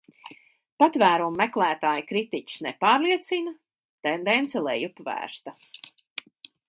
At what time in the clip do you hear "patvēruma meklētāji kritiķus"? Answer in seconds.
0.83-2.63